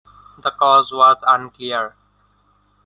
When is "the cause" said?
0.41-0.87